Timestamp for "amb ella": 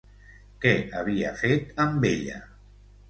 1.85-2.41